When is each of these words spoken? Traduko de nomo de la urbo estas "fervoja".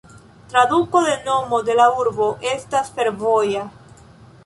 Traduko 0.53 1.01
de 1.09 1.13
nomo 1.27 1.61
de 1.69 1.77
la 1.81 1.87
urbo 2.01 2.33
estas 2.55 2.93
"fervoja". 2.99 3.67